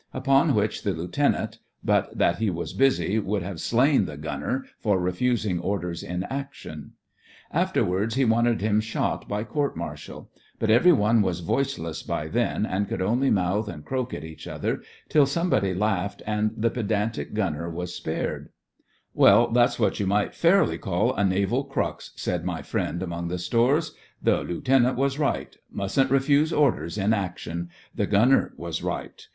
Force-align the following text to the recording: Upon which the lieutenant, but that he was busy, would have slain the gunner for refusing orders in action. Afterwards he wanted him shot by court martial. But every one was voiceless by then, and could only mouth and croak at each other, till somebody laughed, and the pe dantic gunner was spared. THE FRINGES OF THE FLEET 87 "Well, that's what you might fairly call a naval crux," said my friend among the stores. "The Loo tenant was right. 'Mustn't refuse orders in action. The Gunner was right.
Upon 0.15 0.55
which 0.55 0.81
the 0.81 0.93
lieutenant, 0.93 1.59
but 1.83 2.17
that 2.17 2.39
he 2.39 2.49
was 2.49 2.73
busy, 2.73 3.19
would 3.19 3.43
have 3.43 3.61
slain 3.61 4.05
the 4.05 4.17
gunner 4.17 4.65
for 4.79 4.99
refusing 4.99 5.59
orders 5.59 6.01
in 6.01 6.23
action. 6.23 6.93
Afterwards 7.51 8.15
he 8.15 8.25
wanted 8.25 8.61
him 8.61 8.79
shot 8.81 9.27
by 9.29 9.43
court 9.43 9.77
martial. 9.77 10.31
But 10.57 10.71
every 10.71 10.91
one 10.91 11.21
was 11.21 11.41
voiceless 11.41 12.01
by 12.01 12.29
then, 12.29 12.65
and 12.65 12.89
could 12.89 13.03
only 13.03 13.29
mouth 13.29 13.67
and 13.67 13.85
croak 13.85 14.11
at 14.15 14.23
each 14.23 14.47
other, 14.47 14.81
till 15.07 15.27
somebody 15.27 15.71
laughed, 15.71 16.23
and 16.25 16.49
the 16.57 16.71
pe 16.71 16.81
dantic 16.81 17.35
gunner 17.35 17.69
was 17.69 17.93
spared. 17.93 18.49
THE 18.49 18.49
FRINGES 18.49 18.49
OF 18.49 19.13
THE 19.13 19.13
FLEET 19.13 19.21
87 19.21 19.21
"Well, 19.21 19.51
that's 19.53 19.79
what 19.79 19.99
you 19.99 20.07
might 20.07 20.33
fairly 20.33 20.77
call 20.79 21.13
a 21.15 21.23
naval 21.23 21.63
crux," 21.63 22.11
said 22.15 22.43
my 22.43 22.63
friend 22.63 23.03
among 23.03 23.27
the 23.27 23.37
stores. 23.37 23.93
"The 24.19 24.41
Loo 24.43 24.61
tenant 24.61 24.97
was 24.97 25.19
right. 25.19 25.55
'Mustn't 25.71 26.09
refuse 26.09 26.51
orders 26.51 26.97
in 26.97 27.13
action. 27.13 27.69
The 27.93 28.07
Gunner 28.07 28.53
was 28.57 28.81
right. 28.81 29.27